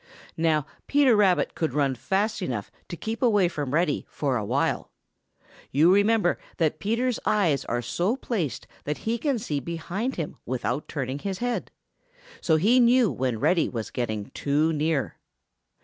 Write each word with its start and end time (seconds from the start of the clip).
Now, 0.37 0.65
Peter 0.87 1.15
Rabbit 1.15 1.53
could 1.53 1.75
run 1.75 1.93
fast 1.93 2.41
enough 2.41 2.71
to 2.87 2.97
keep 2.97 3.21
away 3.21 3.47
from 3.47 3.71
Reddy 3.71 4.07
for 4.09 4.35
a 4.35 4.43
while. 4.43 4.89
You 5.71 5.93
remember 5.93 6.39
that 6.57 6.79
Peter's 6.79 7.19
eyes 7.23 7.63
are 7.65 7.83
so 7.83 8.15
placed 8.15 8.65
that 8.85 9.05
he 9.05 9.19
can 9.19 9.37
see 9.37 9.59
behind 9.59 10.15
him 10.15 10.37
without 10.43 10.87
turning 10.87 11.19
his 11.19 11.37
head. 11.37 11.69
So 12.41 12.55
he 12.55 12.79
knew 12.79 13.11
when 13.11 13.39
Reddy 13.39 13.69
was 13.69 13.91
getting 13.91 14.31
too 14.31 14.73
near. 14.73 15.17